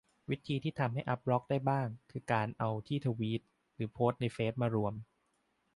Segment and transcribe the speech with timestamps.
[0.29, 3.41] วิธีที่ทำให้อัปบล็อกได้บ้าง คือการเอาจากที่ทวีต
[3.75, 4.93] หรือโพสต์ในเฟซมารวม